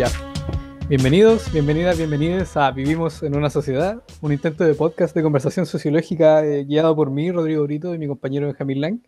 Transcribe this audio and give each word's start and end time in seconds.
Ya. 0.00 0.08
Bienvenidos, 0.88 1.52
bienvenidas, 1.52 1.98
bienvenidos 1.98 2.56
a 2.56 2.70
Vivimos 2.70 3.22
en 3.22 3.36
una 3.36 3.50
sociedad, 3.50 4.02
un 4.22 4.32
intento 4.32 4.64
de 4.64 4.72
podcast 4.72 5.14
de 5.14 5.22
conversación 5.22 5.66
sociológica 5.66 6.42
eh, 6.42 6.64
guiado 6.64 6.96
por 6.96 7.10
mí, 7.10 7.30
Rodrigo 7.30 7.64
Brito, 7.64 7.94
y 7.94 7.98
mi 7.98 8.06
compañero 8.06 8.46
Benjamín 8.46 8.80
Lang. 8.80 9.00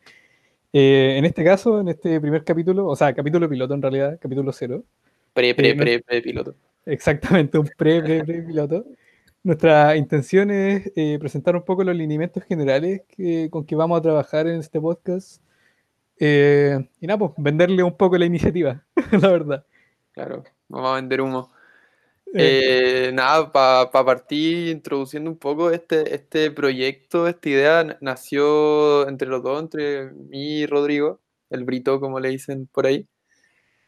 Eh, 0.70 1.14
en 1.16 1.24
este 1.24 1.44
caso, 1.44 1.80
en 1.80 1.88
este 1.88 2.20
primer 2.20 2.44
capítulo, 2.44 2.86
o 2.86 2.94
sea, 2.94 3.14
capítulo 3.14 3.48
piloto 3.48 3.72
en 3.72 3.80
realidad, 3.80 4.18
capítulo 4.20 4.52
cero. 4.52 4.84
Pre, 5.32 5.54
pre, 5.54 5.74
pre, 5.74 6.00
pre 6.00 6.20
piloto. 6.20 6.56
Exactamente, 6.84 7.56
un 7.56 7.70
pre, 7.74 8.02
pre, 8.02 8.22
pre 8.22 8.42
piloto. 8.42 8.84
Nuestra 9.42 9.96
intención 9.96 10.50
es 10.50 10.92
eh, 10.94 11.16
presentar 11.18 11.56
un 11.56 11.64
poco 11.64 11.84
los 11.84 11.96
lineamientos 11.96 12.44
generales 12.44 13.00
que, 13.08 13.48
con 13.48 13.64
que 13.64 13.76
vamos 13.76 13.98
a 13.98 14.02
trabajar 14.02 14.46
en 14.46 14.60
este 14.60 14.78
podcast. 14.78 15.40
Eh, 16.18 16.86
y 17.00 17.06
nada, 17.06 17.18
pues 17.18 17.30
venderle 17.38 17.82
un 17.82 17.96
poco 17.96 18.18
la 18.18 18.26
iniciativa, 18.26 18.84
la 19.10 19.28
verdad. 19.30 19.64
Claro, 20.12 20.44
vamos 20.68 20.90
a 20.92 20.94
vender 20.96 21.20
humo. 21.20 21.52
Eh, 22.34 23.10
nada, 23.12 23.52
para 23.52 23.90
partir 23.90 24.68
introduciendo 24.68 25.30
un 25.30 25.38
poco 25.38 25.70
este, 25.70 26.14
este 26.14 26.50
proyecto, 26.50 27.28
esta 27.28 27.48
idea 27.48 27.98
nació 28.00 29.06
entre 29.08 29.28
los 29.28 29.42
dos, 29.42 29.60
entre 29.60 30.12
mí 30.12 30.60
y 30.60 30.66
Rodrigo, 30.66 31.20
el 31.50 31.64
Brito, 31.64 32.00
como 32.00 32.20
le 32.20 32.30
dicen 32.30 32.66
por 32.66 32.86
ahí. 32.86 33.06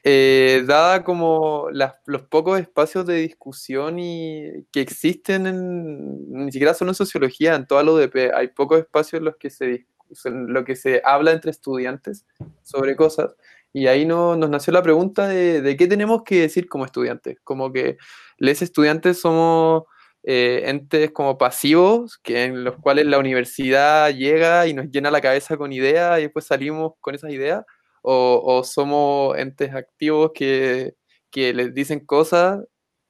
Eh, 0.07 0.65
dada 0.67 1.03
como 1.03 1.69
los 1.71 2.23
pocos 2.29 2.61
espacios 2.61 3.07
de 3.07 3.15
discusión 3.17 3.99
y, 3.99 4.67
que 4.71 4.83
existen, 4.83 5.47
en, 5.47 6.45
ni 6.45 6.53
siquiera 6.53 6.75
solo 6.75 6.91
en 6.91 6.95
sociología, 6.97 7.55
en 7.55 7.67
toda 7.67 7.83
la 7.83 7.93
UDP, 7.93 8.35
hay 8.35 8.49
pocos 8.49 8.81
espacios 8.81 9.21
en 9.21 9.25
los 9.25 9.37
que 9.37 9.49
se, 9.49 9.87
en 10.25 10.53
lo 10.53 10.65
que 10.65 10.77
se 10.77 11.01
habla 11.03 11.33
entre 11.33 11.51
estudiantes 11.51 12.27
sobre 12.63 12.97
cosas. 12.97 13.35
Y 13.75 13.89
ahí 13.89 14.07
no, 14.07 14.37
nos 14.37 14.49
nació 14.49 14.73
la 14.73 14.83
pregunta 14.83 15.29
de, 15.29 15.61
de, 15.61 15.77
qué 15.77 15.87
tenemos 15.87 16.23
que 16.25 16.43
decir 16.43 16.69
como 16.69 16.87
estudiantes. 16.87 17.39
Como 17.45 17.73
que 17.73 17.99
les 18.39 18.63
estudiantes 18.63 19.21
somos 19.21 19.85
eh, 20.27 20.63
entes 20.71 21.11
como 21.13 21.37
pasivos, 21.37 22.19
que 22.19 22.45
en 22.45 22.65
los 22.65 22.77
cuales 22.77 23.05
la 23.05 23.19
universidad 23.19 24.11
llega 24.11 24.67
y 24.67 24.73
nos 24.73 24.91
llena 24.91 25.11
la 25.11 25.21
cabeza 25.21 25.59
con 25.59 25.71
ideas 25.71 26.19
y 26.19 26.23
después 26.23 26.47
salimos 26.47 26.93
con 27.01 27.15
esas 27.15 27.31
ideas 27.31 27.63
o, 28.03 28.63
somos 28.65 29.37
entes 29.39 29.75
activos 29.75 30.33
que, 30.35 30.95
les 31.35 31.75
dicen 31.75 32.01
cosas 32.01 32.61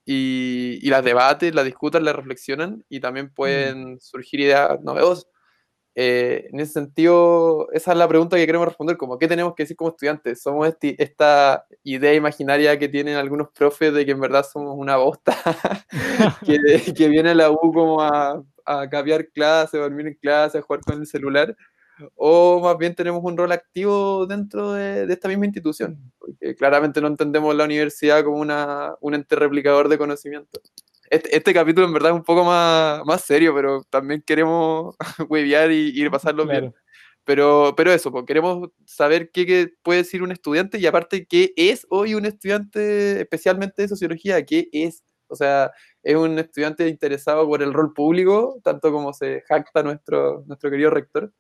y, 0.04 0.80
las 0.90 1.04
debaten, 1.04 1.54
las 1.54 1.64
discutan, 1.64 2.04
las 2.04 2.16
reflexionan 2.16 2.84
y 2.88 3.00
también 3.00 3.26
mm. 3.26 3.34
pueden 3.34 4.00
surgir 4.00 4.40
ideas 4.40 4.80
novedosas. 4.82 5.26
Eh, 5.94 6.48
en 6.52 6.60
ese 6.60 6.72
sentido, 6.72 7.70
esa 7.72 7.92
es 7.92 7.98
la 7.98 8.08
pregunta 8.08 8.36
que 8.36 8.46
queremos 8.46 8.66
responder, 8.66 8.96
como 8.96 9.18
qué 9.18 9.28
tenemos 9.28 9.54
que 9.54 9.62
decir 9.62 9.76
como 9.76 9.90
estudiantes. 9.90 10.42
Somos 10.42 10.68
esta 10.82 11.66
idea 11.82 12.14
imaginaria 12.14 12.78
que 12.78 12.88
tienen 12.88 13.16
algunos 13.16 13.48
profes 13.50 13.94
de 13.94 14.04
que 14.04 14.12
en 14.12 14.20
verdad 14.20 14.44
somos 14.50 14.74
una 14.76 14.96
bosta, 14.96 15.36
que, 16.46 16.58
que, 16.96 17.08
viene 17.08 17.30
a 17.30 17.34
la 17.34 17.50
U 17.50 17.72
como 17.72 18.00
a, 18.02 18.42
a 18.64 18.88
capiar 18.90 19.28
clases, 19.28 19.74
a 19.74 19.84
dormir 19.84 20.06
en 20.08 20.14
clase, 20.14 20.58
a 20.58 20.62
jugar 20.62 20.80
con 20.80 21.00
el 21.00 21.06
celular 21.06 21.56
o 22.16 22.60
más 22.60 22.76
bien 22.78 22.94
tenemos 22.94 23.22
un 23.22 23.36
rol 23.36 23.52
activo 23.52 24.26
dentro 24.26 24.72
de, 24.72 25.12
esta 25.12 25.28
misma 25.28 25.46
institución, 25.46 26.12
porque 26.18 26.54
claramente 26.56 27.00
no 27.00 27.06
entendemos 27.08 27.54
la 27.54 27.64
universidad 27.64 28.24
como 28.24 28.38
una, 28.38 28.94
un 29.00 29.14
ente 29.14 29.36
replicador 29.36 29.88
de 29.88 29.98
conocimiento. 29.98 30.60
Este, 31.14 31.36
este, 31.36 31.54
capítulo 31.54 31.86
en 31.86 31.92
verdad 31.92 32.10
es 32.10 32.16
un 32.16 32.24
poco 32.24 32.42
más, 32.42 33.00
más 33.04 33.22
serio, 33.22 33.54
pero 33.54 33.84
también 33.84 34.20
queremos 34.20 34.96
huevear 35.28 35.70
y, 35.70 35.92
y 35.94 36.10
pasarlo 36.10 36.44
bien. 36.44 36.74
Pero, 37.24 37.72
pero 37.76 37.92
eso, 37.92 38.10
pues, 38.10 38.24
queremos 38.26 38.70
saber 38.84 39.30
qué, 39.30 39.46
qué, 39.46 39.68
puede 39.84 40.00
decir 40.00 40.24
un 40.24 40.32
estudiante 40.32 40.76
y 40.78 40.86
aparte 40.86 41.24
qué 41.26 41.52
es 41.56 41.86
hoy 41.88 42.16
un 42.16 42.26
estudiante 42.26 43.20
especialmente 43.20 43.82
de 43.82 43.88
sociología, 43.88 44.44
qué 44.44 44.68
es, 44.72 45.04
o 45.28 45.36
sea, 45.36 45.70
es 46.02 46.16
un 46.16 46.36
estudiante 46.36 46.88
interesado 46.88 47.46
por 47.46 47.62
el 47.62 47.72
rol 47.72 47.92
público, 47.94 48.60
tanto 48.64 48.90
como 48.90 49.12
se 49.12 49.42
jacta 49.42 49.84
nuestro, 49.84 50.42
nuestro 50.48 50.68
querido 50.68 50.90
rector, 50.90 51.32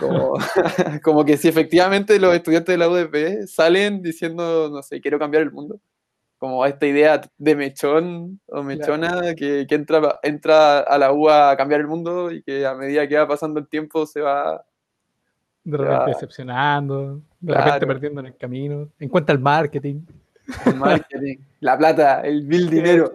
como, 0.00 0.32
como, 1.04 1.24
que 1.26 1.36
si 1.36 1.48
efectivamente 1.48 2.18
los 2.18 2.34
estudiantes 2.34 2.72
de 2.72 2.78
la 2.78 2.88
UDP 2.88 3.46
salen 3.46 4.00
diciendo, 4.00 4.70
no 4.72 4.82
sé, 4.82 5.02
quiero 5.02 5.18
cambiar 5.18 5.42
el 5.42 5.52
mundo. 5.52 5.78
Como 6.38 6.64
esta 6.64 6.86
idea 6.86 7.20
de 7.36 7.56
mechón 7.56 8.40
o 8.46 8.62
mechona 8.62 9.34
que, 9.34 9.66
que, 9.68 9.74
entra, 9.74 10.20
entra 10.22 10.80
a 10.80 10.96
la 10.96 11.12
U 11.12 11.28
a 11.28 11.56
cambiar 11.56 11.80
el 11.80 11.88
mundo 11.88 12.30
y 12.30 12.42
que 12.42 12.64
a 12.64 12.74
medida 12.74 13.08
que 13.08 13.16
va 13.16 13.26
pasando 13.26 13.58
el 13.58 13.68
tiempo 13.68 14.06
se 14.06 14.20
va... 14.20 14.64
De 15.64 15.76
repente 15.76 16.12
decepcionando, 16.12 17.20
de 17.40 17.54
repente 17.54 17.86
perdiendo 17.86 18.20
en 18.20 18.26
el 18.26 18.36
camino. 18.36 18.88
Encuentra 18.98 19.34
el 19.34 19.40
marketing. 19.40 20.02
El 20.64 20.76
marketing, 20.76 21.36
la 21.60 21.76
plata, 21.76 22.20
el 22.22 22.46
bill 22.46 22.70
dinero. 22.70 23.12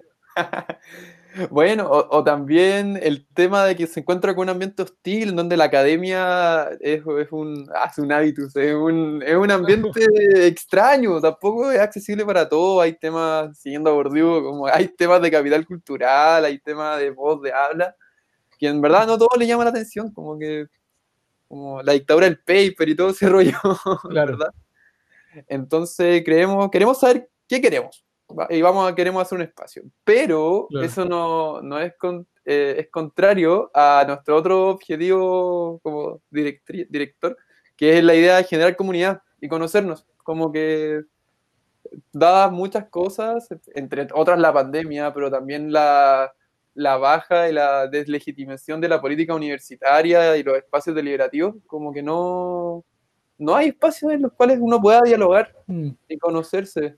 Bueno, 1.50 1.90
o, 1.90 2.24
también 2.24 3.00
el 3.02 3.26
tema 3.34 3.66
de 3.66 3.76
que 3.76 3.88
se 3.88 4.02
encuentra 4.02 4.36
con 4.36 4.44
un 4.44 4.50
ambiente 4.50 4.84
hostil, 4.84 5.30
en 5.30 5.36
donde 5.36 5.58
la 5.58 5.66
academia 5.66 6.70
es, 6.80 7.02
un, 7.32 7.70
hace 7.76 8.02
un 8.02 8.12
hábitus, 8.12 8.56
es 8.56 8.76
un, 8.76 9.24
es 9.26 9.36
un 9.36 9.50
ambiente 9.50 9.90
extraño, 10.48 11.20
tampoco 11.20 11.72
es 11.72 11.80
accesible 11.80 12.26
para 12.26 12.48
todos, 12.48 12.84
hay 12.84 12.94
temas, 12.94 13.58
siguiendo 13.58 13.90
a 13.90 13.94
Bordigo, 13.94 14.44
como 14.44 14.68
hay 14.68 14.88
temas 14.90 15.22
de 15.22 15.32
capital 15.32 15.66
cultural, 15.66 16.46
hay 16.46 16.60
temas 16.60 17.00
de 17.00 17.10
voz, 17.10 17.42
de 17.42 17.52
habla, 17.52 17.96
que 18.60 18.68
en 18.68 18.82
verdad 18.82 19.08
no 19.08 19.18
todos 19.18 19.38
le 19.38 19.48
llaman 19.48 19.66
la 19.66 19.72
atención, 19.72 20.12
como 20.12 20.38
que 20.38 20.68
como 21.48 21.82
la 21.84 21.94
dictadura 21.94 22.26
del 22.26 22.40
paper 22.40 22.90
y 22.90 22.96
todo 22.96 23.10
ese 23.10 23.30
rollo, 23.30 23.58
la 24.10 24.26
verdad. 24.26 24.54
Entonces 25.48 26.24
creemos, 26.24 26.70
queremos 26.70 27.00
saber 27.00 27.30
qué 27.48 27.60
queremos 27.60 28.04
y 28.50 28.62
vamos 28.62 28.92
a, 28.92 28.96
queremos 28.96 29.22
hacer 29.22 29.38
un 29.38 29.44
espacio. 29.44 29.84
Pero 30.04 30.68
eso 30.82 31.06
no, 31.06 31.62
no 31.62 31.80
es, 31.80 31.94
eh, 32.46 32.76
es 32.80 32.90
contrario 32.90 33.72
a 33.74 34.04
nuestro 34.08 34.36
otro 34.36 34.70
objetivo 34.70 35.80
como 35.84 36.22
director, 36.30 37.38
que 37.76 37.98
es 37.98 38.04
la 38.04 38.16
idea 38.16 38.38
de 38.38 38.44
generar 38.44 38.76
comunidad 38.76 39.22
y 39.40 39.48
conocernos. 39.48 40.06
Como 40.24 40.52
que, 40.52 41.04
dadas 42.12 42.52
muchas 42.52 42.90
cosas, 42.90 43.48
entre 43.76 44.08
otras 44.14 44.40
la 44.40 44.54
pandemia, 44.54 45.14
pero 45.14 45.30
también 45.30 45.72
la, 45.72 46.34
la 46.74 46.98
baja 46.98 47.50
y 47.50 47.54
la 47.54 47.88
deslegitimación 47.88 48.82
de 48.82 48.90
la 48.90 49.02
política 49.02 49.36
universitaria 49.36 50.36
y 50.38 50.44
los 50.44 50.58
espacios 50.58 50.96
deliberativos, 50.96 51.56
como 51.68 51.94
que 51.94 52.02
no, 52.02 52.84
no 53.38 53.56
hay 53.56 53.70
espacios 53.70 54.12
en 54.14 54.24
los 54.24 54.34
cuales 54.34 54.58
uno 54.60 54.82
pueda 54.82 55.02
dialogar 55.02 55.54
mm. 55.68 55.90
y 56.08 56.18
conocerse. 56.18 56.98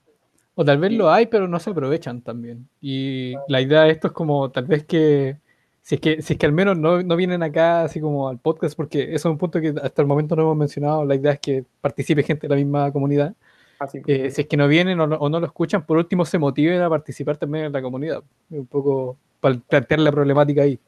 O 0.58 0.64
tal 0.64 0.78
vez 0.78 0.92
lo 0.92 1.10
hay, 1.10 1.26
pero 1.26 1.46
no 1.46 1.60
se 1.60 1.70
aprovechan 1.70 2.22
también. 2.22 2.68
Y 2.80 3.34
la 3.46 3.60
idea 3.60 3.82
de 3.82 3.90
esto 3.90 4.08
es 4.08 4.12
como 4.14 4.50
tal 4.50 4.64
vez 4.64 4.84
que 4.84 5.36
si 5.82 5.96
es 5.96 6.00
que, 6.00 6.22
si 6.22 6.32
es 6.32 6.38
que 6.38 6.46
al 6.46 6.52
menos 6.52 6.76
no, 6.76 7.00
no, 7.02 7.14
vienen 7.14 7.44
acá 7.44 7.84
así 7.84 8.00
como 8.00 8.28
al 8.28 8.38
podcast, 8.38 8.76
porque 8.76 9.02
eso 9.02 9.28
es 9.28 9.32
un 9.32 9.38
punto 9.38 9.60
que 9.60 9.74
hasta 9.80 10.02
el 10.02 10.08
momento 10.08 10.34
no 10.34 10.42
hemos 10.42 10.56
mencionado, 10.56 11.04
la 11.04 11.14
idea 11.14 11.32
es 11.32 11.38
que 11.38 11.64
participe 11.80 12.24
gente 12.24 12.48
de 12.48 12.54
la 12.54 12.56
misma 12.56 12.90
comunidad. 12.90 13.36
Eh, 14.06 14.30
si 14.30 14.40
es 14.40 14.48
que 14.48 14.56
no 14.56 14.66
vienen 14.66 14.98
o 14.98 15.06
no, 15.06 15.40
lo 15.40 15.46
escuchan, 15.46 15.84
por 15.84 15.98
último 15.98 16.24
se 16.24 16.38
motiven 16.38 16.80
a 16.80 16.88
participar 16.88 17.36
también 17.36 17.66
en 17.66 17.72
la 17.72 17.82
comunidad. 17.82 18.24
Un 18.50 18.66
poco 18.66 19.16
para 19.38 19.56
plantear 19.58 20.00
la 20.00 20.10
problemática 20.10 20.62
ahí. 20.62 20.80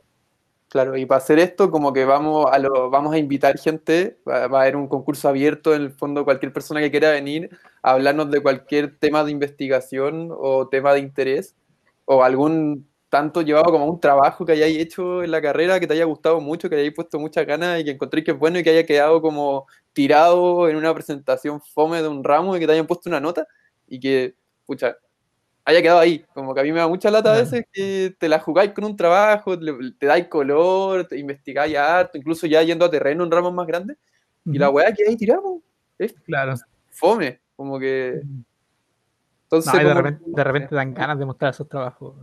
Claro, 0.69 0.99
y 0.99 1.07
para 1.07 1.17
hacer 1.19 1.39
esto, 1.39 1.71
como 1.71 1.95
que 1.95 2.05
vamos 2.05 2.45
a, 2.53 2.59
lo, 2.59 2.91
vamos 2.91 3.15
a 3.15 3.19
invitar 3.19 3.59
gente, 3.59 4.19
va, 4.29 4.43
a 4.43 4.45
haber 4.45 4.77
un 4.77 4.87
concurso 4.87 5.27
abierto, 5.27 5.75
en 5.75 5.81
el 5.81 5.91
fondo 5.93 6.27
cualquier 6.27 6.53
persona 6.53 6.81
que 6.81 6.91
quiera 6.91 7.11
venir 7.11 7.49
a 7.83 7.93
hablarnos 7.93 8.31
de 8.31 8.43
cualquier 8.43 8.99
tema 8.99 9.25
de 9.25 9.31
investigación 9.31 10.29
o 10.31 10.69
tema 10.69 10.93
de 10.93 11.01
interés, 11.01 11.57
o 12.05 12.23
algún 12.23 12.87
tanto 13.09 13.41
llevado 13.41 13.73
como 13.73 13.87
un 13.87 13.99
trabajo 13.99 14.45
que 14.45 14.53
hayáis 14.53 14.79
hecho 14.79 15.23
en 15.23 15.31
la 15.31 15.41
carrera, 15.41 15.81
que 15.81 15.87
te 15.87 15.95
haya 15.95 16.05
gustado 16.05 16.39
mucho, 16.41 16.69
que 16.69 16.77
hayáis 16.77 16.93
puesto 16.95 17.19
muchas 17.19 17.47
ganas 17.47 17.81
y 17.81 17.85
que 17.85 17.93
encontréis 17.93 18.27
que 18.27 18.33
es 18.33 18.39
bueno 18.39 18.59
y 18.59 18.63
que 18.63 18.71
haya 18.71 18.85
quedado 18.85 19.23
como 19.23 19.67
tirado 19.95 20.69
en 20.69 20.77
una 20.77 20.93
presentación 20.93 21.63
fome 21.63 22.03
de 22.03 22.09
un 22.09 22.23
ramo 22.23 22.55
y 22.55 22.61
que 22.61 22.67
te 22.67 22.73
hayan 22.73 22.87
puesto 22.87 23.09
una 23.09 23.21
nota 23.21 23.47
y 23.87 23.99
que, 24.01 24.35
pucha, 24.67 24.99
haya 25.69 25.83
quedado 25.83 26.01
ahí. 26.01 26.25
Como 26.33 26.55
que 26.55 26.61
a 26.61 26.63
mí 26.63 26.73
me 26.73 26.79
da 26.79 26.89
mucha 26.89 27.11
lata 27.11 27.35
a 27.35 27.37
veces 27.37 27.67
que 27.71 28.17
te 28.19 28.29
la 28.29 28.39
jugáis 28.39 28.73
con 28.73 28.85
un 28.85 28.97
trabajo, 28.97 29.59
te, 29.59 30.07
dais 30.07 30.27
color, 30.27 31.07
te 31.07 31.19
investigáis 31.19 31.77
harto, 31.77 32.17
incluso 32.17 32.47
ya 32.47 32.63
yendo 32.63 32.87
a 32.87 32.91
terreno 32.91 33.23
en 33.25 33.31
ramos 33.31 33.53
más 33.53 33.67
grandes, 33.67 33.99
y 34.47 34.57
la 34.57 34.71
weá 34.71 34.93
que 34.95 35.05
ahí 35.07 35.15
tiramos 35.15 35.61
es 35.99 36.15
claro. 36.25 36.55
fome. 36.91 37.41
Como 37.55 37.79
que. 37.79 38.23
Entonces, 39.43 39.73
de, 39.73 39.95
repente, 39.95 40.25
de, 40.27 40.45
repente, 40.45 40.75
dan 40.75 40.95
ganas 40.95 41.19
de 41.19 41.27
mostrar 41.27 41.53
esos 41.53 41.69
trabajos. 41.69 42.17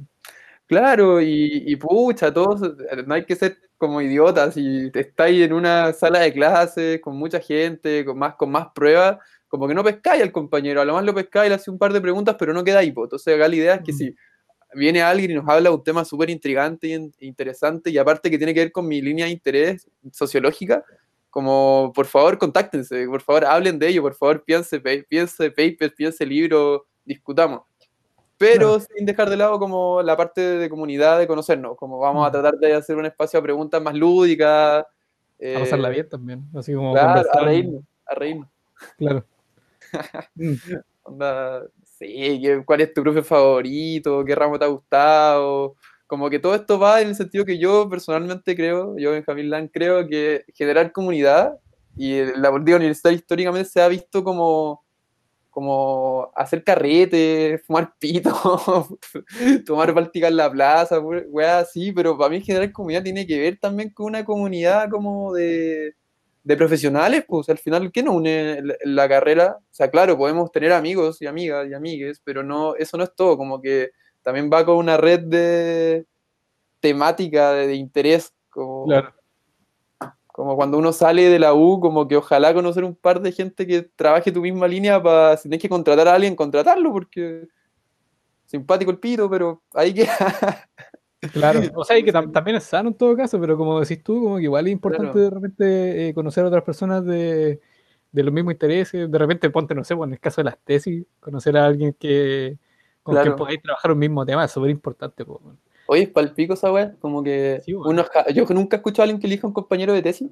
Claro, 0.66 1.22
y, 1.22 1.64
y, 1.68 1.76
pucha, 1.76 2.34
todos, 2.34 2.62
no 3.06 3.14
hay 3.14 3.26
que 3.26 3.36
ser 3.36 3.58
como 3.78 4.02
idiotas, 4.02 4.56
si 4.56 4.90
estáis 4.94 5.44
en 5.44 5.54
una 5.54 5.94
sala 5.94 6.20
de 6.20 6.34
clases 6.34 7.02
con 7.02 7.16
mucha 7.16 7.40
gente, 7.40 8.06
con 8.06 8.18
más, 8.18 8.36
con 8.36 8.50
más 8.50 8.70
pruebas, 8.74 9.18
como 9.48 9.68
que 9.68 9.74
no 9.74 9.84
pescáis 9.84 10.22
al 10.22 10.32
compañero, 10.32 10.82
a 10.82 10.86
lo 10.86 10.94
más 10.94 11.04
lo 11.04 11.14
pescáis, 11.14 11.50
le 11.50 11.56
hace 11.56 11.72
un 11.72 11.78
par 11.78 11.94
de 11.94 12.02
preguntas, 12.02 12.36
pero 12.38 12.54
no 12.54 12.64
queda 12.64 12.80
ahí. 12.80 12.94
Entonces, 12.96 13.36
acá 13.36 13.48
la 13.48 13.56
idea 13.56 13.76
es 13.76 13.82
que 13.84 13.94
mm. 13.94 13.96
si 13.96 14.16
viene 14.76 15.02
alguien 15.02 15.32
y 15.32 15.34
nos 15.36 15.48
habla 15.48 15.70
de 15.70 15.76
un 15.76 15.84
tema 15.84 16.06
súper 16.06 16.30
intrigante 16.30 16.94
e 16.94 17.26
interesante, 17.26 17.90
y 17.90 17.98
aparte 17.98 18.30
que 18.30 18.38
tiene 18.38 18.54
que 18.54 18.60
ver 18.62 18.72
con 18.72 18.88
mi 18.88 19.02
línea 19.02 19.26
de 19.26 19.32
interés 19.32 19.88
sociológica, 20.12 20.84
como 21.30 21.92
por 21.94 22.06
favor 22.06 22.38
contáctense, 22.38 23.08
por 23.08 23.22
favor 23.22 23.46
hablen 23.46 23.78
de 23.80 23.90
ello, 23.90 24.02
por 24.02 24.16
favor 24.16 24.44
piense, 24.44 24.80
piense 24.80 25.50
papers, 25.50 25.94
piense 25.94 26.26
libro, 26.26 26.86
discutamos. 27.04 27.62
pero 28.38 28.80
sin 28.80 29.06
dejar 29.06 29.30
de 29.30 29.38
lado 29.38 29.60
como 29.60 30.02
la 30.02 30.18
parte 30.18 30.42
de 30.42 30.70
comunidad, 30.70 31.20
de 31.20 31.28
conocernos, 31.28 31.78
como 31.78 32.00
vamos 32.00 32.26
a 32.26 32.30
mm. 32.30 32.32
tratar 32.32 32.56
de 32.56 32.74
hacer 32.74 32.96
un 32.96 33.06
espacio 33.06 33.40
a 33.40 33.44
preguntas 33.44 33.82
más 33.82 33.96
lúdicas. 33.96 34.86
a 34.86 35.60
pasarla 35.60 35.90
bien 35.90 36.10
también, 36.10 36.44
así 36.56 36.74
como 36.74 36.94
claro, 36.94 37.30
a 37.34 37.40
reírnos, 37.42 37.84
a 38.06 38.16
reírnos. 38.16 38.50
Claro. 38.98 39.26
Mm. 40.36 40.54
sí, 41.84 42.42
¿cuál 42.66 42.82
es 42.82 42.94
tu 42.94 43.04
profe 43.04 43.24
favorito? 43.24 44.24
¿Qué 44.26 44.36
ramo 44.36 44.60
te 44.60 44.66
ha 44.66 44.68
gustado? 44.68 45.76
Como 46.08 46.30
que 46.30 46.40
todo 46.40 46.56
esto 46.56 46.78
va 46.80 47.02
en 47.02 47.10
el 47.10 47.16
sentido 47.16 47.46
que 47.46 47.58
yo 47.58 47.90
personalmente 47.90 48.56
creo, 48.56 48.96
yo 48.98 49.12
Benjamín 49.12 49.50
Lang 49.50 49.70
creo 49.72 50.08
que 50.08 50.46
generar 50.54 50.92
comunidad 50.92 51.58
y 51.98 52.24
la 52.38 52.52
política 52.52 52.78
universitaria 52.78 53.18
históricamente 53.18 53.70
se 53.70 53.82
ha 53.82 53.88
visto 53.88 54.24
como, 54.24 54.84
como 55.50 56.32
hacer 56.36 56.64
carrete, 56.64 57.62
fumar 57.66 57.94
pito, 57.98 58.32
tomar 59.66 59.94
báltica 59.94 60.28
en 60.28 60.38
la 60.38 60.52
plaza, 60.52 61.00
weá 61.00 61.60
así, 61.60 61.92
pero 61.92 62.18
para 62.18 62.30
mí 62.30 62.42
generar 62.42 62.72
comunidad 62.72 63.04
tiene 63.04 63.26
que 63.26 63.40
ver 63.40 63.58
también 63.60 63.90
con 63.92 64.08
una 64.08 64.26
comunidad 64.26 64.90
como 64.90 65.34
de, 65.34 65.96
de 66.46 66.56
profesionales, 66.56 67.26
pues 67.28 67.50
al 67.50 67.58
final, 67.58 67.92
¿qué 67.92 68.04
nos 68.04 68.16
une 68.16 68.62
la, 68.84 69.10
carrera? 69.10 69.58
O 69.60 69.74
sea, 69.74 69.90
claro, 69.90 70.16
podemos 70.16 70.52
tener 70.52 70.72
amigos 70.74 71.20
y 71.20 71.26
amigas 71.26 71.68
y 71.68 71.74
amigues, 71.74 72.22
pero 72.24 72.44
no, 72.44 72.76
eso 72.76 72.98
no 72.98 73.04
es 73.04 73.16
todo, 73.16 73.36
como 73.36 73.60
que 73.60 73.90
también 74.22 74.48
va 74.54 74.64
con 74.64 74.78
una 74.78 74.96
red 74.96 75.22
de 75.22 76.06
temática, 76.80 77.52
de, 77.54 77.74
interés, 77.74 78.32
como, 78.52 78.86
como 80.28 80.56
cuando 80.56 80.78
uno 80.78 80.94
sale 80.94 81.30
de 81.30 81.40
la 81.40 81.56
U, 81.56 81.80
como 81.80 82.08
que 82.08 82.16
ojalá 82.16 82.54
conocer 82.54 82.84
un 82.84 82.96
par 82.96 83.22
de 83.22 83.32
gente 83.32 83.66
que 83.66 83.82
trabaje 83.82 84.32
tu 84.32 84.42
misma 84.42 84.68
línea 84.68 85.02
para, 85.02 85.38
si 85.38 85.50
tienes 85.50 85.64
que 85.64 85.70
contratar 85.70 86.08
a 86.08 86.14
alguien, 86.14 86.36
contratarlo, 86.36 86.92
porque 86.92 87.48
simpático 88.46 88.92
el 88.92 89.00
pito, 89.00 89.28
pero 89.28 89.64
ahí 89.74 89.96
que... 89.96 90.08
Claro, 91.34 91.60
o 91.76 91.84
sea, 91.84 91.98
y 91.98 92.04
que 92.04 92.12
también 92.12 92.58
es 92.58 92.64
sano 92.64 92.90
en 92.90 92.96
todo 92.96 93.16
caso, 93.16 93.40
pero 93.40 93.58
como 93.58 93.80
decís 93.80 94.04
tú, 94.04 94.22
como 94.22 94.38
que 94.38 94.44
igual 94.44 94.68
es 94.68 94.74
importante 94.74 95.20
de 95.20 95.30
repente 95.30 96.10
eh, 96.10 96.14
conocer 96.14 96.44
a 96.44 96.48
otras 96.48 96.64
personas 96.64 97.06
de, 97.06 97.60
los 98.12 98.34
mismos 98.34 98.54
intereses, 98.54 99.12
de 99.12 99.18
repente 99.18 99.50
ponte, 99.50 99.76
no 99.76 99.84
sé, 99.84 99.96
pues, 99.96 100.08
en 100.08 100.14
el 100.14 100.20
caso 100.20 100.42
de 100.42 100.46
las 100.46 100.58
tesis, 100.60 101.06
conocer 101.20 101.58
a 101.58 101.66
alguien 101.66 101.94
que 101.94 102.58
con 103.04 103.16
quien 103.18 103.36
podáis 103.36 103.62
trabajar 103.62 103.92
un 103.92 104.00
mismo 104.00 104.26
tema 104.26 104.46
es 104.46 104.52
súper 104.52 104.72
importante. 104.72 105.24
Pues, 105.24 105.40
Oye, 105.88 106.04
es 106.04 106.10
palpico 106.10 106.56
esa 106.56 106.72
weá, 106.72 106.96
como 107.00 107.24
que 107.24 107.62
uno, 107.68 108.04
yo 108.34 108.46
nunca 108.50 108.78
he 108.78 108.80
escuchado 108.80 109.04
a 109.04 109.06
alguien 109.06 109.20
que 109.20 109.28
elija 109.28 109.46
un 109.46 109.54
compañero 109.54 109.94
de 109.94 110.02
tesis 110.02 110.32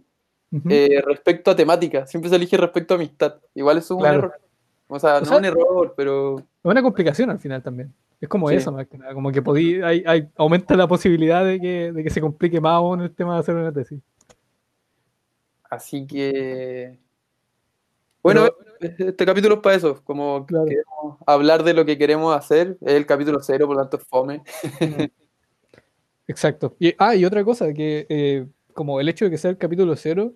eh, 0.69 1.01
respecto 1.05 1.51
a 1.51 1.55
temática, 1.55 2.05
siempre 2.05 2.29
se 2.29 2.35
elige 2.35 2.57
respecto 2.57 2.93
a 2.93 2.97
amistad, 2.97 3.35
igual 3.55 3.77
es 3.77 3.89
un 3.91 4.05
error. 4.05 4.39
O 4.87 4.99
sea, 4.99 5.19
no 5.19 5.25
es 5.25 5.31
un 5.31 5.45
error, 5.45 5.93
pero... 5.97 6.37
Es 6.37 6.45
una 6.63 6.83
complicación 6.83 7.29
al 7.29 7.39
final 7.39 7.63
también. 7.63 7.93
Es 8.23 8.29
como 8.29 8.49
eso, 8.49 8.71
más 8.71 8.87
que 8.87 8.97
nada. 8.97 9.13
Como 9.13 9.33
que 9.33 9.41
podí, 9.41 9.81
hay, 9.81 10.01
hay, 10.07 10.29
aumenta 10.37 10.77
la 10.77 10.87
posibilidad 10.87 11.43
de 11.43 11.59
que, 11.59 11.91
de 11.91 12.03
que 12.05 12.09
se 12.09 12.21
complique 12.21 12.61
más 12.61 12.71
aún 12.71 13.01
el 13.01 13.13
tema 13.13 13.33
de 13.33 13.39
hacer 13.41 13.53
una 13.53 13.73
tesis. 13.73 13.99
Así 15.69 16.07
que. 16.07 16.97
Bueno, 18.21 18.47
este 18.79 19.25
capítulo 19.25 19.55
es 19.55 19.59
para 19.59 19.75
eso. 19.75 20.01
Como 20.05 20.45
queremos 20.45 21.17
hablar 21.25 21.63
de 21.65 21.73
lo 21.73 21.83
que 21.83 21.97
queremos 21.97 22.33
hacer. 22.33 22.77
Es 22.79 22.93
el 22.93 23.05
capítulo 23.05 23.39
cero, 23.41 23.67
por 23.67 23.75
lo 23.75 23.81
tanto, 23.81 23.99
fome. 23.99 24.41
Exacto. 26.25 26.77
Y, 26.79 26.95
ah, 26.99 27.17
y 27.17 27.25
otra 27.25 27.43
cosa, 27.43 27.73
que 27.73 28.05
eh, 28.07 28.47
como 28.71 29.01
el 29.01 29.09
hecho 29.09 29.25
de 29.25 29.31
que 29.31 29.37
sea 29.37 29.51
el 29.51 29.57
capítulo 29.57 29.97
cero, 29.97 30.31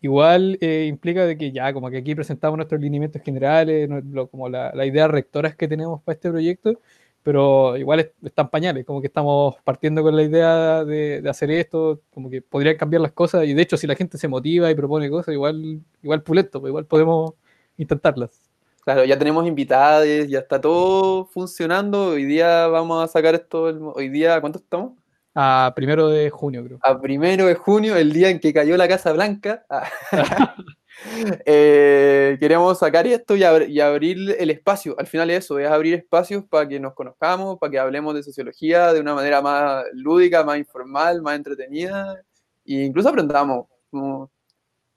igual 0.00 0.58
eh, 0.60 0.86
implica 0.88 1.24
de 1.24 1.38
que 1.38 1.52
ya, 1.52 1.72
como 1.72 1.88
que 1.88 1.98
aquí 1.98 2.16
presentamos 2.16 2.56
nuestros 2.56 2.80
lineamientos 2.80 3.22
generales, 3.22 3.88
como 4.28 4.48
las 4.48 4.74
la 4.74 4.86
ideas 4.86 5.08
rectoras 5.08 5.54
que 5.54 5.68
tenemos 5.68 6.02
para 6.02 6.14
este 6.14 6.30
proyecto 6.30 6.80
pero 7.28 7.76
igual 7.76 8.10
están 8.24 8.48
pañales, 8.48 8.86
como 8.86 9.02
que 9.02 9.08
estamos 9.08 9.56
partiendo 9.62 10.02
con 10.02 10.16
la 10.16 10.22
idea 10.22 10.82
de, 10.82 11.22
hacer 11.28 11.50
esto, 11.50 12.00
como 12.08 12.30
que 12.30 12.40
podrían 12.40 12.78
cambiar 12.78 13.02
las 13.02 13.12
cosas, 13.12 13.44
y 13.44 13.52
de 13.52 13.60
hecho 13.60 13.76
si 13.76 13.86
la 13.86 13.94
gente 13.94 14.16
se 14.16 14.28
motiva 14.28 14.70
y 14.70 14.74
propone 14.74 15.10
cosas, 15.10 15.34
igual, 15.34 15.82
igual 16.02 16.22
puleto, 16.22 16.58
pues 16.58 16.70
igual 16.70 16.86
podemos 16.86 17.34
intentarlas. 17.76 18.40
Claro, 18.82 19.04
ya 19.04 19.18
tenemos 19.18 19.46
invitadas, 19.46 20.06
ya 20.26 20.38
está 20.38 20.58
todo 20.58 21.26
funcionando, 21.26 22.12
hoy 22.12 22.24
día 22.24 22.66
vamos 22.68 23.04
a 23.04 23.08
sacar 23.08 23.34
esto, 23.34 23.92
hoy 23.94 24.08
día, 24.08 24.40
¿cuánto 24.40 24.60
estamos? 24.60 24.94
A 25.34 25.74
primero 25.76 26.08
de 26.08 26.30
junio, 26.30 26.64
creo. 26.64 26.78
A 26.80 26.98
primero 26.98 27.44
de 27.44 27.56
junio, 27.56 27.94
el 27.94 28.10
día 28.10 28.30
en 28.30 28.40
que 28.40 28.54
cayó 28.54 28.74
la 28.78 28.88
Casa 28.88 29.12
Blanca. 29.12 29.66
Eh, 31.44 31.77
queremos 32.38 32.78
sacar 32.78 33.06
esto 33.06 33.36
y, 33.36 33.42
abrir 33.44 34.36
el 34.38 34.50
espacio. 34.50 34.94
Al 34.98 35.06
final 35.06 35.30
eso, 35.30 35.58
es 35.58 35.68
abrir 35.68 35.94
espacios 35.94 36.44
para 36.44 36.68
que 36.68 36.80
nos 36.80 36.94
conozcamos, 36.94 37.58
para 37.58 37.70
que 37.70 37.78
hablemos 37.78 38.14
de 38.14 38.22
sociología 38.22 38.92
de 38.92 39.00
una 39.00 39.14
manera 39.14 39.40
más 39.42 39.84
lúdica, 39.92 40.44
más 40.44 40.58
informal, 40.58 41.22
más 41.22 41.36
entretenida. 41.36 42.22
E 42.64 42.84
incluso 42.84 43.08
aprendamos. 43.08 43.66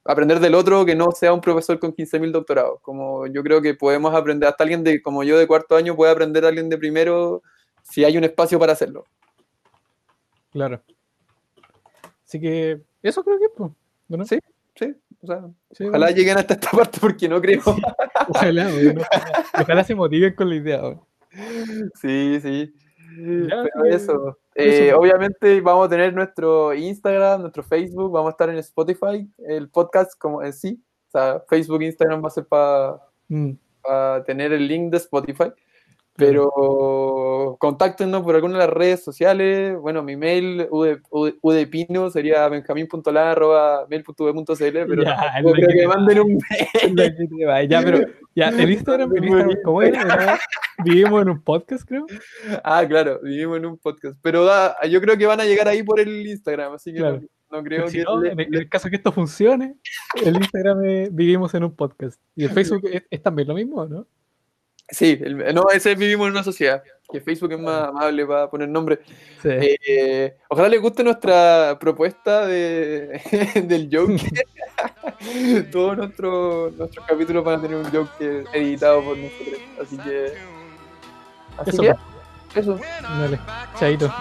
aprender 0.04 0.40
del 0.40 0.56
otro 0.56 0.86
que 0.86 0.96
no 0.96 1.12
sea 1.12 1.34
un 1.34 1.42
profesor 1.42 1.80
con 1.80 1.94
15.000 1.94 2.32
doctorados. 2.32 2.80
Como 2.82 3.28
yo 3.28 3.44
creo 3.44 3.62
que 3.62 3.74
podemos 3.76 4.14
aprender, 4.16 4.50
hasta 4.50 4.64
alguien 4.64 4.84
de, 4.84 5.02
como 5.02 5.24
yo 5.24 5.38
de 5.38 5.48
cuarto 5.48 5.76
año 5.76 5.96
puede 5.96 6.12
aprender 6.12 6.46
a 6.46 6.50
alguien 6.50 6.70
de 6.70 6.78
primero 6.78 7.42
si 7.84 8.04
hay 8.04 8.18
un 8.18 8.24
espacio 8.24 8.60
para 8.60 8.74
hacerlo. 8.74 9.06
Claro. 10.52 10.82
Así 12.26 12.40
que 12.40 12.82
eso 13.02 13.24
creo 13.24 13.40
que 13.40 13.46
es, 13.46 13.52
¿no? 14.08 14.26
Sí, 14.26 14.40
sí. 14.76 14.96
O 15.24 15.28
sea, 15.28 15.50
ojalá 15.88 16.10
lleguen 16.12 16.38
hasta 16.38 16.56
esta 16.56 16.72
parte 16.78 17.00
porque 17.00 17.30
no 17.30 17.42
creo. 17.42 17.62
ojalá, 18.30 18.70
ojalá 19.60 19.84
se 19.84 19.96
motiven 19.96 20.36
con 20.36 20.50
la 20.50 20.56
idea. 20.56 20.82
Sí, 22.02 22.40
sí. 22.42 22.74
Pero 23.16 23.86
eso. 23.86 24.38
Eh, 24.56 24.94
obviamente 24.94 25.62
vamos 25.62 25.86
a 25.86 25.90
tener 25.90 26.14
nuestro 26.14 26.74
Instagram, 26.74 27.42
nuestro 27.42 27.64
Facebook, 27.64 28.12
vamos 28.12 28.30
a 28.30 28.32
estar 28.32 28.50
en 28.50 28.58
Spotify, 28.58 29.30
el 29.38 29.70
podcast 29.70 30.18
como 30.18 30.44
en 30.44 30.54
sí. 30.54 30.84
O 31.08 31.12
sea, 31.12 31.44
Facebook, 31.48 31.82
Instagram 31.84 32.24
va 32.24 32.28
a 32.28 32.32
ser 32.32 32.46
para 32.46 33.00
mm. 33.28 33.52
tener 34.26 34.54
el 34.54 34.68
link 34.68 34.92
de 34.92 34.98
Spotify. 34.98 35.52
Pero 36.16 37.58
contáctenos 37.60 38.24
por 38.24 38.36
alguna 38.36 38.54
de 38.56 38.66
las 38.66 38.70
redes 38.70 39.02
sociales. 39.04 39.78
Bueno, 39.80 40.02
mi 40.04 40.18
mail 40.18 40.68
udepino 40.70 42.10
sería 42.10 42.50
benjamín.la.mail.v.cl, 42.50 44.56
pero 44.88 45.04
ya, 45.04 45.42
no 45.42 45.52
creo 45.52 45.70
que 45.70 45.76
me 45.76 45.88
manden 45.88 46.20
un 46.20 46.38
mail. 46.50 47.70
ya, 47.70 47.82
pero 47.82 48.00
ya, 48.36 48.50
el 48.50 48.72
Instagram, 48.72 49.16
el 49.16 49.24
Instagram 49.24 49.58
¿cómo 49.64 49.82
era? 49.82 50.38
Vivimos 50.84 51.22
en 51.22 51.30
un 51.30 51.42
podcast, 51.42 51.88
creo. 51.88 52.06
Ah, 52.64 52.84
claro, 52.88 53.20
vivimos 53.24 53.58
en 53.58 53.68
un 53.68 53.78
podcast. 53.78 54.18
Pero 54.22 54.48
yo 54.90 55.02
creo 55.02 55.18
que 55.18 55.26
van 55.26 55.40
a 55.40 55.46
llegar 55.46 55.68
ahí 55.68 55.84
por 55.84 56.00
el 56.00 56.28
Instagram, 56.28 56.74
así 56.74 56.94
que 56.94 57.00
no, 57.00 57.64
creo 57.64 57.88
que. 57.88 58.04
en, 58.30 58.40
el, 58.40 58.70
caso 58.70 58.90
que 58.90 58.96
esto 58.96 59.12
funcione, 59.12 59.76
el 60.24 60.36
Instagram 60.36 60.86
es 60.86 61.14
Vivimos 61.14 61.54
en 61.54 61.66
un 61.66 61.76
podcast. 61.76 62.20
¿Y 62.36 62.46
el 62.46 62.52
Facebook 62.52 62.82
es 63.10 63.22
también 63.22 63.48
lo 63.48 63.56
mismo, 63.56 63.86
no? 63.86 64.08
Sí, 64.90 65.20
no, 65.54 65.70
ese 65.70 65.96
vivimos 65.96 66.28
en 66.28 66.34
una 66.34 66.44
sociedad, 66.44 66.84
que 67.10 67.22
Facebook 67.22 67.54
es 67.54 67.60
más 67.60 67.90
amable 67.90 68.26
para 68.26 68.50
poner 68.50 68.68
nombre. 68.68 69.00
Eh, 69.44 70.36
ojalá 70.50 70.68
les 70.68 70.82
guste 70.82 71.04
nuestra 71.04 71.78
propuesta 71.80 72.46
de, 72.46 73.22
del 73.64 73.90
Joker. 73.92 74.46
Todos 75.72 75.98
nuestros 75.98 76.74
nuestros 76.74 77.06
capítulos 77.06 77.44
van 77.44 77.60
a 77.60 77.62
tener 77.62 77.78
un 77.78 77.86
Joker 77.86 78.46
editado 78.54 79.04
por 79.04 79.18
nosotros. 79.18 79.60
Así 79.82 79.98
que. 79.98 80.34
Así 81.58 81.70
eso. 81.70 81.82
Que, 82.54 82.60
eso. 82.60 82.80
Dale, 83.02 83.40
chaito. 83.80 84.14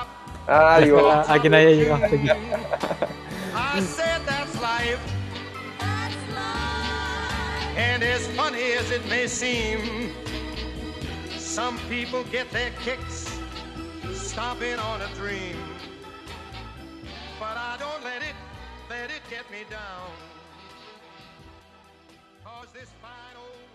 Ah, 0.46 0.80
digo. 0.82 1.08
A, 1.10 1.32
a 1.32 1.40
que 1.40 1.48
nadie 1.48 1.68
haya 1.68 1.76
llegado 1.76 2.04
hasta 2.04 2.16
aquí. 2.16 2.28
And 7.76 8.02
as 8.02 8.26
funny 8.36 8.74
as 8.74 8.90
it 8.90 9.06
may 9.08 9.26
seem, 9.26 10.10
Some 11.50 11.78
people 11.88 12.22
get 12.30 12.48
their 12.52 12.70
kicks 12.80 13.28
stomping 14.12 14.78
on 14.78 15.02
a 15.02 15.08
dream. 15.16 15.56
But 17.40 17.56
I 17.56 17.76
don't 17.76 18.04
let 18.04 18.22
it, 18.22 18.36
let 18.88 19.10
it 19.10 19.20
get 19.28 19.50
me 19.50 19.64
down. 19.68 20.12
Cause 22.44 22.68
this 22.72 22.90
fine 23.02 23.36
old 23.36 23.69